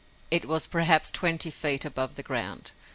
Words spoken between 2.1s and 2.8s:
the ground.